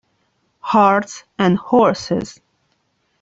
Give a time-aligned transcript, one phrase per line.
[0.71, 2.41] Hearts and Horses